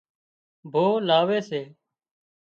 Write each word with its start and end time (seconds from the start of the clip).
ڀوهه 0.71 1.03
لاوي 1.07 1.39
سي 1.49 1.61